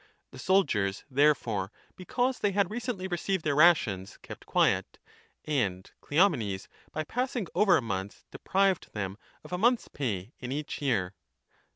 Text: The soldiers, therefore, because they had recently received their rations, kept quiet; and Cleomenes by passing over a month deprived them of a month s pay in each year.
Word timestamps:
The 0.31 0.39
soldiers, 0.39 1.03
therefore, 1.11 1.71
because 1.95 2.39
they 2.39 2.53
had 2.53 2.71
recently 2.71 3.07
received 3.07 3.43
their 3.45 3.53
rations, 3.53 4.17
kept 4.23 4.47
quiet; 4.47 4.97
and 5.45 5.91
Cleomenes 6.01 6.67
by 6.91 7.03
passing 7.03 7.45
over 7.53 7.77
a 7.77 7.81
month 7.83 8.23
deprived 8.31 8.93
them 8.93 9.19
of 9.43 9.53
a 9.53 9.59
month 9.59 9.81
s 9.81 9.89
pay 9.89 10.33
in 10.39 10.51
each 10.51 10.81
year. 10.81 11.13